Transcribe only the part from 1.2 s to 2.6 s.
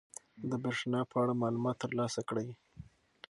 اړه معلومات ترلاسه کړئ.